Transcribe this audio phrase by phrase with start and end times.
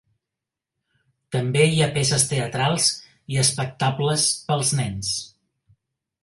[1.35, 2.87] També hi ha peces teatrals
[3.35, 5.13] i espectables pels nens.